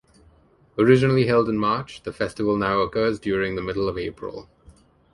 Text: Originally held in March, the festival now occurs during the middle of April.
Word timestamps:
Originally 0.79 1.27
held 1.27 1.47
in 1.47 1.59
March, 1.59 2.01
the 2.01 2.11
festival 2.11 2.57
now 2.57 2.79
occurs 2.79 3.19
during 3.19 3.55
the 3.55 3.61
middle 3.61 3.87
of 3.87 3.99
April. 3.99 4.49